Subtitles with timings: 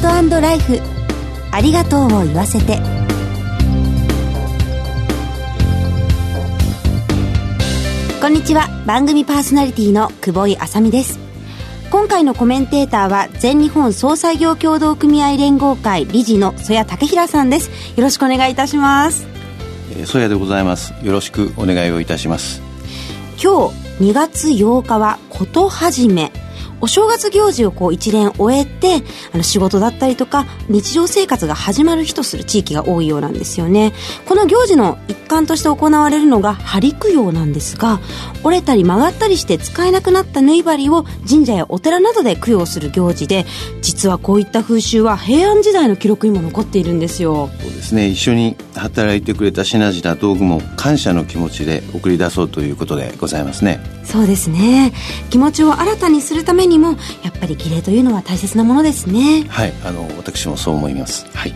[0.00, 0.80] ートライフ。
[1.50, 2.78] ありがとうを言わせて。
[8.20, 8.68] こんにちは。
[8.86, 11.18] 番組パーソナリティの久保井あさみです。
[11.90, 17.70] 今回のコメンテーターは全日本総裁業協同組合連合会理事の曽谷武平さんです。
[17.96, 19.26] よろしくお願いいたします。
[20.04, 20.94] 曽谷でございます。
[21.02, 22.62] よろしくお願いをいたします。
[23.42, 26.30] 今日2月8日はこと始め
[26.80, 33.92] お正月行事をこう一連終えて、あの仕事だったりとか、日常生活が始まる日とする地域が多いようなんですよね。
[34.26, 38.00] この行事の一環として行われるのが、針供養なんですが、
[38.44, 43.46] 折れたり曲がったりして使えなくなった縫い針を神社やお寺などで供養する行事で、
[43.82, 47.50] 実はこういった風習は平安時代の記録にも残っているんですよ。
[47.60, 48.08] そうですね。
[48.08, 53.97] 一緒に働いてくれた品々道具も感謝の気持ちで送り出そうということでございますね。
[54.10, 54.94] そうですね。
[55.28, 56.92] 気持ちを新たにするためにも
[57.22, 59.44] やっぱり儀礼というのは大切なものですね。
[59.50, 61.26] はいあの私もそう思います。
[61.34, 61.54] はい。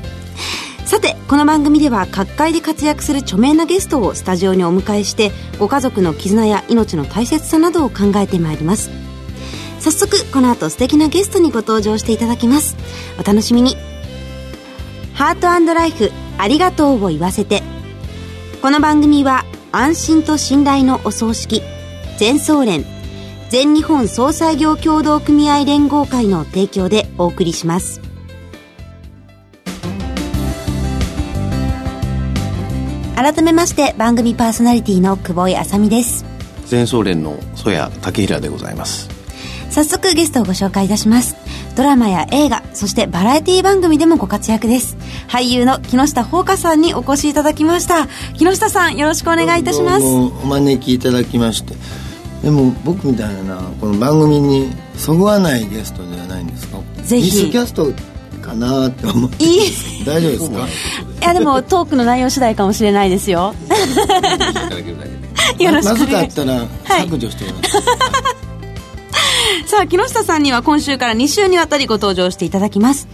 [0.85, 8.91] さてこの番組では各界で活躍する著名なゲストをスタジオにお迎えしてご家族の絆や命の大切さなどを考えてまいります。
[9.81, 12.77] 早速この後素敵なゲストにご登場していただきます。
[13.19, 13.79] お楽しみに。
[15.15, 17.63] ハートライフありがとうを言わせて。
[18.61, 21.63] この番組は安心と信頼のお葬式
[22.19, 22.85] 全総連
[23.49, 28.01] 全日本総裁業協同組合連合会の提供でお送りします。
[33.15, 36.25] 改めまして番組パーソナリティの久保井あさみです。
[36.67, 39.11] 全総連の曽谷武平でございます。
[39.71, 41.37] 早速ゲストをご紹介いたします。
[41.77, 44.97] ドラマや映画そしてバラエティ番組でもご活躍です。
[45.29, 48.09] 俳優の木下ほうかさんにお越しいただきました。
[48.35, 50.05] 木下さんよろしくお願いいたします。
[50.07, 51.75] お招きいただきまして
[52.43, 56.79] でも僕みたいなこの番組にそぐわないゲストではないんですか？
[57.05, 57.43] ぜひ。
[57.45, 57.93] ミスキャスト
[58.41, 59.45] かなって思って。
[59.45, 60.05] いい。
[60.05, 60.67] 大丈夫ですか？
[60.67, 63.55] いやでもトークの内容次第かもしれないですよ。
[65.59, 67.85] よろしくまずかったら削除してます、はい。
[69.69, 73.07] さあ木下さんには今週から2週にわたりご登場していただきます。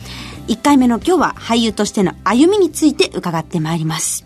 [0.49, 4.25] 1回目の今日は俳優としての歩みについて伺ってまいります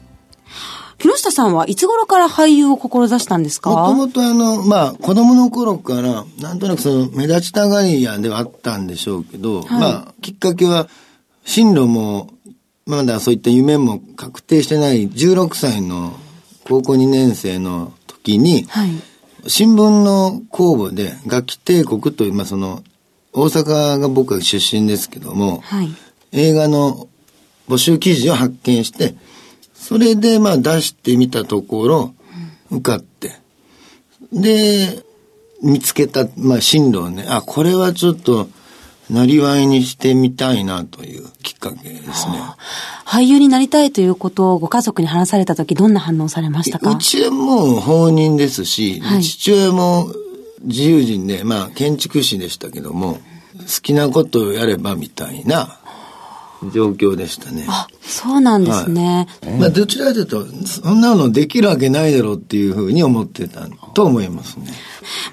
[1.03, 3.71] 木下さんはいつ頃から俳優を志したんですか？
[3.71, 10.89] もともとあの、まあ、子供の頃から、なんとなくその、目立ちたがり屋ではあったんでしょうけど、はい、まあ、きっかけは、
[11.45, 12.31] 進路も、
[12.87, 16.13] まだそういった夢も確定してない16歳の
[16.65, 18.91] 高校2年生の時に、はい、
[19.49, 22.85] 新聞の公募で、楽器帝国という、まあその、
[23.33, 25.89] 大阪が僕は出身ですけども、はい、
[26.31, 27.09] 映画の
[27.69, 29.15] 募集記事を発見して、
[29.83, 32.15] それでまあ出してみたところ、
[32.71, 33.33] 受かって、
[34.33, 35.03] で、
[35.63, 38.49] 見つけた、まあ進路をね、あ、これはちょっと、
[39.11, 42.41] なりわいにしてみたいなというきっかけですね。
[43.05, 46.93] 俳優になりたいということをご家族に話された時どんな反応されましたか？
[46.93, 50.07] うちはもう放任ですし、はい、父親も
[50.63, 53.21] 自由人で、まあ建築士でしたけども、好
[53.83, 55.79] きなことをやればみたいな
[56.71, 57.67] 状況でしたね。
[57.69, 59.27] あ、そうなんですね。
[59.43, 64.73] はい、まあ、どちらかというと、そんなのできるわけないだろうっていうふうに思ってたと思いますね。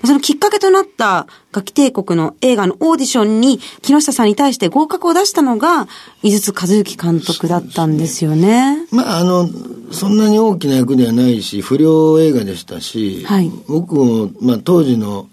[0.05, 5.87] そのきっかけとなった楽器帝国の映画のオーディションに木下さんに対して合格を出したのが
[6.23, 8.77] 井筒和幸監督だったんですよね。
[8.77, 9.49] ねまあ、あの、
[9.91, 15.27] そんなに大きな役ではないし、不良映画でしたし、はい、僕も、まあ、当時の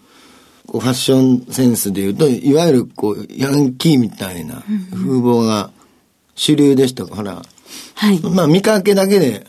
[0.67, 5.71] ファッションセンスでいうと、いわゆるこう、ヤンキーみたいな風貌が
[6.37, 7.43] 主流でしたから、
[7.95, 8.21] はい。
[8.21, 9.47] まあ見かけだけで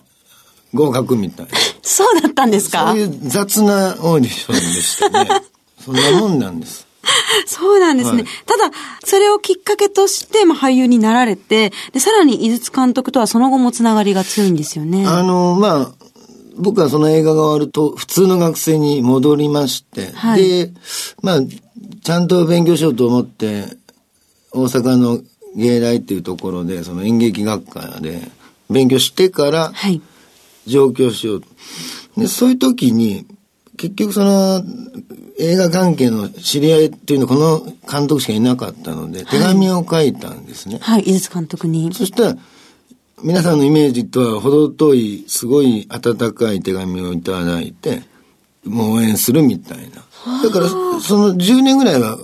[0.73, 1.51] 合格みたいな。
[1.83, 2.89] そうだったんですか？
[2.91, 5.41] そういう雑なオーディションでしたね。
[5.83, 6.87] そんなもんなんです。
[7.45, 8.23] そうなんですね。
[8.23, 15.05] はい、ただ、それをきっかけとして、まあ、俳優になられて、で、さらに井筒監督とはその後もつながりが強いんですよね。
[15.07, 15.91] あの、まあ、
[16.57, 20.73] 僕はその映画が終わると、普通の学生に戻りまして、はい、で、
[21.21, 21.39] まあ、
[22.03, 23.67] ちゃんと勉強しようと思って、
[24.51, 25.21] 大阪の
[25.57, 28.21] 芸大っていうところで、その演劇学科で
[28.69, 29.73] 勉強してから、
[30.67, 31.47] 上京しようと。
[32.15, 33.25] で、そういう時に、
[33.75, 34.63] 結局その、
[35.39, 40.79] 映画関係の知り合いっていうのはこの監督しかいなかったので、手紙を書いたんですね。
[40.81, 41.91] はい、井筒監督に。
[41.93, 42.37] そしたら、
[43.23, 48.03] 皆さんのイメージとは程遠い、すごい温かい手紙をいただいて、
[48.63, 50.43] もう応援するみたいな。
[50.43, 52.17] だから、その10年ぐらいは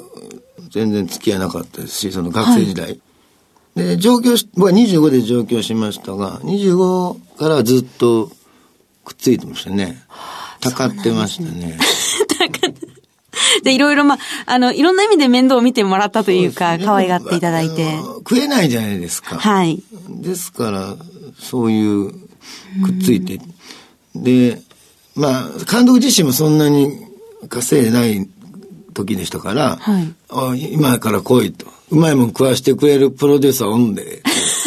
[0.69, 2.85] 全然付き合いなかったですし、その学生時代。
[2.85, 2.99] はい
[3.75, 8.31] で、上京し、僕は25で上京しましたが、25からずっと
[9.03, 10.03] くっついてましたね。
[10.59, 11.77] たかってましたね。
[13.63, 17.97] で、いろいろまあ、あの、いろんな意味で面倒を見てもらったというか、可愛がっていただいて。
[18.19, 19.37] 食えないじゃないですか。
[19.37, 19.81] はい。
[20.09, 20.95] ですから、
[21.39, 23.39] そういう、くっついて。
[24.15, 24.61] で、
[25.15, 26.91] まあ、監督自身もそんなに
[27.49, 28.27] 稼いでない
[28.93, 31.65] 時でしたから、はいあ今から来いと。
[31.91, 34.23] うまいもん食わしてくれるプロデューサーおんで、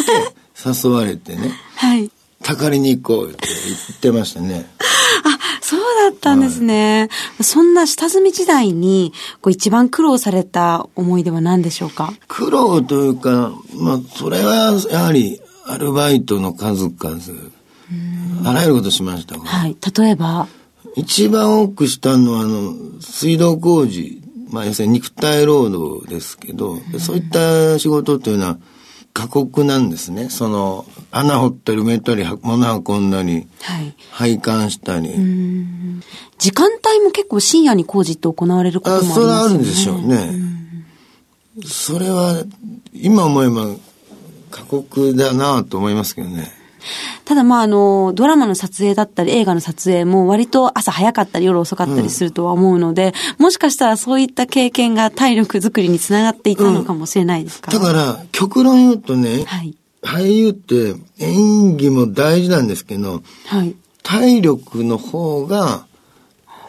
[0.83, 2.09] 誘われてね、はい。
[2.43, 4.65] たかりに行こうって言ってましたね。
[4.79, 5.79] あ、そう
[6.09, 7.09] だったんですね。
[7.41, 12.13] そんな下積み時代に、こう一番苦労された思い出は何でしょうか？
[12.27, 17.19] 苦労というか、まあ、それはやはりアルバイトの数々、
[18.45, 19.75] あらゆることしましたが、はい。
[19.99, 20.47] 例えば、
[20.95, 24.16] 一番多くしたのは、あの、水道工事、
[24.49, 28.57] まあ、要するに肉体労働ですけど、そういった仕事というのは
[29.13, 30.29] 過酷なんですね。
[30.29, 33.95] その、穴掘ったり埋めたり、は物運んだり、はい。
[34.11, 35.09] 配管したり。
[36.37, 39.19] 時間帯も結構深夜に工事って行われることもああ、りますよね。
[39.19, 40.57] それはあるんでしょうね。
[41.65, 42.43] それは、
[42.93, 43.75] 今思えば
[44.51, 46.51] 過酷だなと思いますけどね。
[47.25, 59.75] ただまああの、ドラマの撮影だったり映画の撮影も割と朝早かったり夜遅かったりするとは思うので、もしかしたらそういった経験が体力作りにつながっていたのかもしれないですか、だから、極論言うとね、はい。
[60.01, 63.75] 俳優って演技も大事なんですけど、はい。
[64.03, 65.85] 体力の方が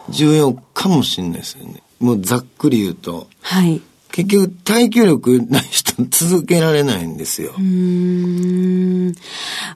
[0.09, 1.83] 重要かもしれないですよね。
[2.01, 3.29] もうざっくり言うと。
[3.43, 3.81] はい。
[4.13, 7.53] 結局耐久力ない人続けられないんですよ。
[7.57, 9.15] うーん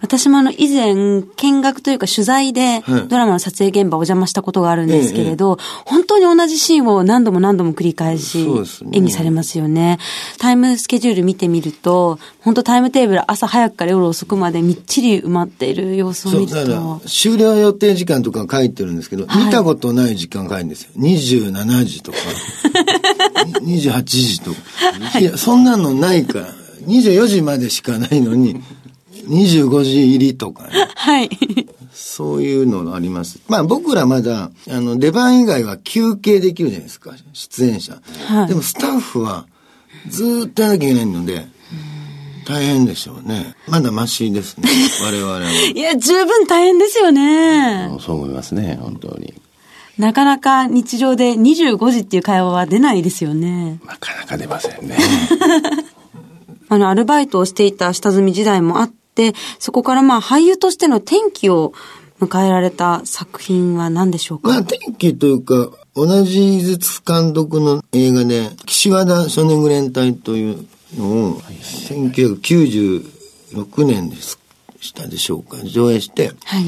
[0.01, 8.47] 私もあの以前見学というか取材ではいドラマの撮影現場お邪魔したことがあるんですけれど、本当に同じシーンを何度も何度も繰り返し
[8.93, 9.99] 演技されますよね。
[10.39, 17.01] タイムスケジュール見てみると、本当タイムテーブル朝早くから夜遅くまでみっちり埋まっている様子を見ると。
[17.07, 20.91] 終了予定時間とか書いてるんですけど、はい見たことない時間書いてるんですよ。
[20.97, 22.19] 27時とか、
[23.63, 25.19] 28時とか。
[25.19, 26.55] いや、そんなのないから。
[26.87, 28.61] 24時までしかないのに、
[29.29, 30.89] 25時入りとかね。
[30.95, 31.31] はい。
[31.93, 33.39] そういうのがあります。
[33.49, 38.01] まあ僕らまだ、あの、出番以外は休憩できるじゃないですか、出演者。
[38.27, 39.47] はいでもスタッフは
[40.09, 41.47] ずーっとやらなきゃいけないので、
[42.45, 43.55] 大変でしょうね。
[43.69, 44.69] まだマシですね、
[45.05, 45.41] 我々は。
[45.75, 47.89] いや、十分大変ですよね。
[48.01, 49.35] そう思いますね、本当に。
[49.99, 53.81] なかなか日常で25時っていう会話は出ないですよね。
[53.87, 54.97] なかなか出ませんね。
[56.69, 61.75] あの、アルバイトをしていた下積み時代もあって、そこからまあ俳優としての転機を
[62.21, 70.67] 迎えられた作品は何でしょうか、まあ転機というか、同じ井筒監督の映画で、岸和田少年グレン隊という
[70.97, 74.39] のを、1996年でし
[74.95, 76.65] たでしょうか、上映して、はい。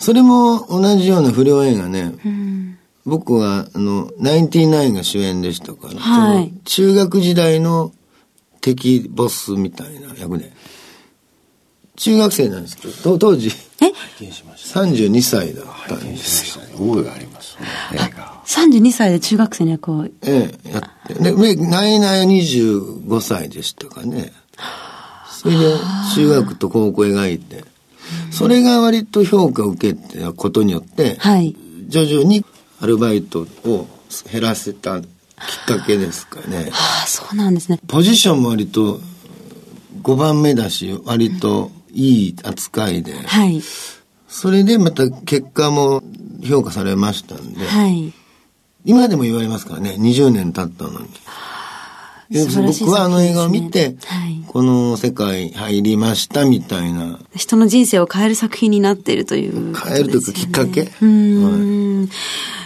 [0.00, 2.78] それも同じような不良映画ね、うん。
[3.04, 7.92] 僕は、あの、ナインティナインが主演でしたから、はいその中学時代の
[8.62, 10.52] 敵ボスみたいな役で、
[11.96, 13.48] 中学生なんですけど、と当時、
[13.82, 13.92] え？
[13.92, 14.80] 拝見しました。
[14.80, 16.64] 32歳だったんですよ。
[16.78, 17.66] 覚えがあります、その
[18.02, 18.42] 映画。
[18.46, 20.06] ?32 歳で中学生の役を。
[20.06, 21.14] ええ、やって。
[21.14, 24.32] で、でナイナイは25歳でしたかね。
[25.30, 25.76] それで、
[26.14, 27.64] 中学と高校描いて、
[28.30, 31.56] それが割と評価を受けたことによって、はい。
[31.88, 32.44] 徐々に
[32.80, 33.88] アルバイトを
[34.30, 35.06] 減らせたきっ
[35.66, 36.70] かけですかね。
[36.72, 37.78] ああ、そうなんですね。
[37.86, 39.00] ポジションも割と
[40.02, 43.62] 5番目だし、割といい扱いで、はい。
[44.28, 46.02] それでまた結果も
[46.44, 48.12] 評価されましたんで、はい。
[48.84, 51.08] 今でも言われますからね、20年経ったのに。
[52.32, 54.40] 僕はあの映画を見てはい。
[54.46, 59.72] この世界入りましたみたいな、人の人生を変える作品になっているという。
[59.72, 60.82] ね、変えるというかきっかけ？
[60.82, 61.06] うー
[62.04, 62.08] ん。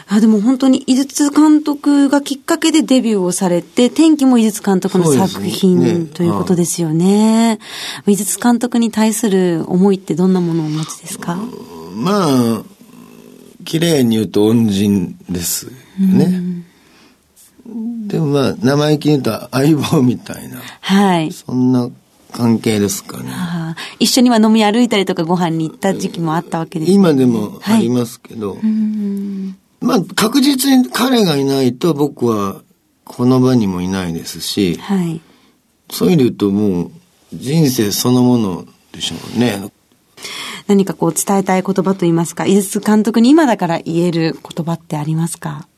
[0.09, 7.59] あでも本当に井筒監督がきっかけでデビューをされて、天気も井筒監督の作ね品ねということですよね。
[8.07, 11.37] 井筒監督に対する思いってどんなものをお持ちですか？
[11.95, 12.63] まあ、
[13.65, 16.64] 綺麗に言うと恩人ですね。
[17.67, 21.33] でもまあ、生意気に言うと相棒みたいな、はい。
[21.33, 21.89] そんな
[22.33, 23.31] 関係ですかね。
[23.31, 32.63] あー一緒には飲み歩いたりとかご飯に行った時期もあったわけですよね今でもありますけど、うーんまあ確実に彼がいないと僕は
[33.05, 35.21] この場にもいないですし、はい。
[35.91, 36.91] そういう意味で言うともう
[37.33, 39.71] 人生そのものでしょうね。
[40.67, 45.69] 何かこう伝えたい言葉といいますか、井筒監督に今だから言える言葉ってありますか？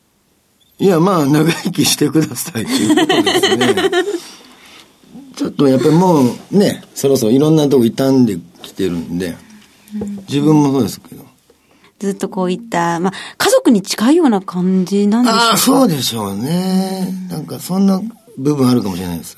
[0.79, 3.75] いや、まあ、長生きしてくださいということですね。
[5.37, 9.37] ちょっとやっぱりもうね、そろそろいろんなとこ傷んできてるんで、
[10.29, 11.25] 自分もそうですけど。
[11.99, 15.45] ずっとこういった、まあ、家族に近いような感じなんでしょうか？
[15.49, 17.09] ああ、そうでしょうね。
[17.31, 18.03] なんかそんな
[18.37, 19.37] 部分あるかもしれないです。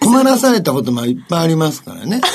[0.00, 2.20] 困らされたこともいっぱいありますからね。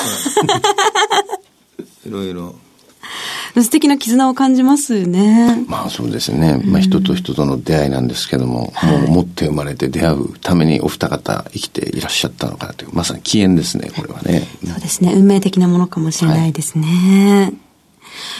[2.05, 2.55] いろいろ。
[3.61, 5.63] 素敵な絆を感じますね。
[5.67, 6.61] まあそうですね。
[6.63, 14.47] まあ人と人との出会いなんですけども、うん、もう持って生まれて出会うためにお二方生きていらっしゃったのかなという、まさに起源ですね、これはね。
[14.65, 15.13] そうですね。
[15.13, 16.87] 運命的なものかもしれないですね。
[16.87, 17.57] はい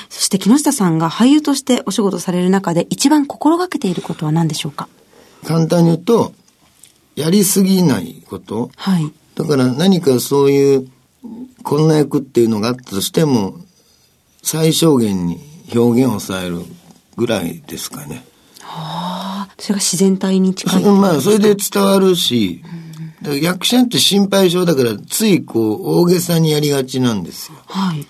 [0.10, 4.88] そして木下さんが俳優としてお仕事される中で一番心がけていることは何でしょうか？
[5.46, 6.34] 簡単に言うと、
[7.15, 8.70] やりすぎないこと。
[8.75, 9.12] はい。
[9.36, 10.88] だから何かそういう
[11.63, 13.55] こんな役っていうのがあったとしても、
[14.44, 15.40] 最小限に
[15.74, 16.60] 表現を抑える
[17.16, 18.24] ぐらいですかね。
[18.62, 20.84] はあ、それが自然体に近い。
[20.86, 22.62] まあ、それで伝わるし、
[23.42, 27.58] 役者って心配性だから、ついこう、大げさにやりがちなんですよ。
[27.68, 28.06] はい。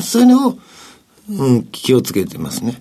[0.00, 0.56] それを、
[1.28, 2.80] うん、気をつけてますね。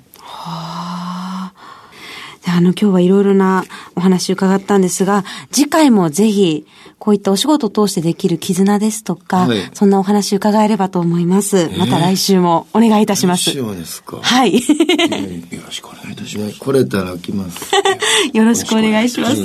[2.60, 2.62] はあ。
[2.62, 3.64] あの、今日はいろいろな
[3.96, 6.66] お話伺ったんですが、次回もぜひ、
[7.00, 11.70] こういったお仕事を通してできる絆ですとか、はい、そんなお話伺えればと思います。
[11.78, 13.52] また来週もお願いいたします。
[13.52, 14.18] 来週ですか？
[14.22, 14.56] はい。
[14.60, 14.62] よ
[15.66, 16.60] ろしくお願いいたします。
[16.60, 17.72] 来れたら来 ます。
[18.34, 19.36] よろしくお願いします。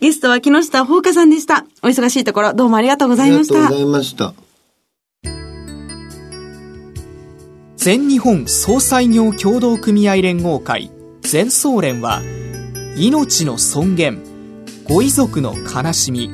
[0.00, 1.66] ゲストは木下ほうかさんでした。
[1.82, 3.54] お忙しいところ、どうもありがとうございました。
[3.54, 4.32] ありがとうございました。
[7.76, 10.90] 全日本総裁業協同組合連合会
[11.30, 12.22] 全総連は
[12.96, 14.20] 命の尊厳
[14.82, 16.28] ご遺族の悲しみ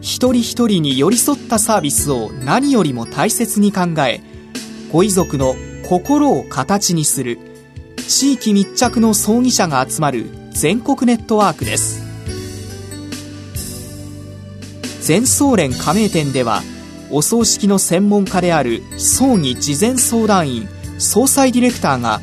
[0.00, 4.22] 一人一人に寄り添ったサービスを何よりも大切に考え
[4.90, 5.54] ご遺族の
[5.86, 7.40] 心を形にする
[8.08, 12.00] 地域密着の葬儀者が集まる全国ネットワークです。
[15.02, 16.62] 全総連加盟店では
[17.10, 22.22] お葬式の専門家である葬儀事前相談員総裁ディレクターが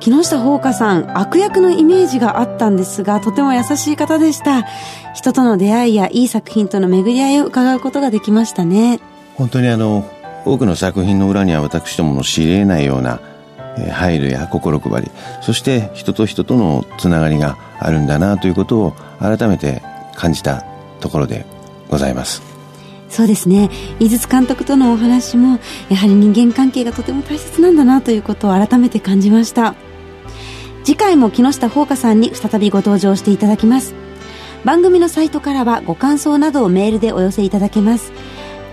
[0.00, 4.62] 木下ほうかさん、悪役のイメージがあったんですが、とても優しい方でした。
[5.14, 8.98] 人との出会いやいい作品との巡り合いを伺うことができましたね。
[9.36, 10.10] 本当にあの、
[10.46, 13.20] 多くの作品の裏には私どもの知り得ないような、
[13.78, 15.10] え配慮や心配り、
[15.42, 19.82] そして人と人とのつながりがあるんだなということを改めて
[20.16, 20.64] 感じた
[21.00, 21.44] ところで
[21.90, 22.42] ございます。
[23.10, 29.74] そうですね井筒監督とのお話もやはり人間関係がとても大切なんだなということを改めて感じました
[30.84, 33.94] 次回も木下ほうかさんに再びご登場していただきます。
[34.64, 38.12] 番組のサイトからはご感想などをメールでお寄せいただけます。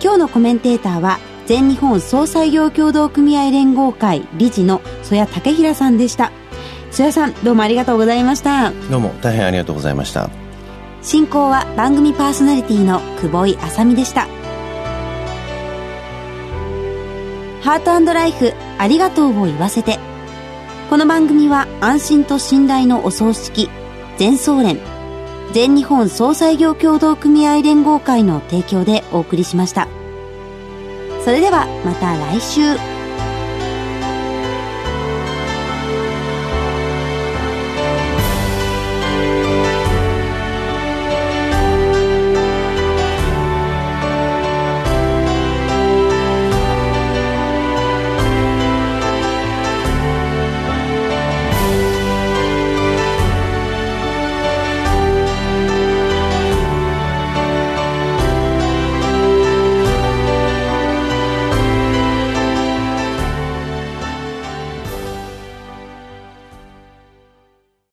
[0.01, 6.31] 今日のコメンテーターは全日本総裁業協同組合連合会理事の曽谷武平さんでした。
[6.91, 8.71] 曽谷さんどうもありがとうございました。
[8.89, 10.29] どうも大変ありがとうございました。
[11.01, 14.27] 進行は番組パーソナリティの久保井麻美でした。
[17.61, 19.99] ハートライフありがとうを言わせて
[20.89, 23.69] この番組は安心と信頼のお葬式
[24.17, 24.79] 全総連
[25.51, 29.89] 全日本総裁業協同組合連合会の提供でお送りしました。
[31.25, 32.96] それではまた来週。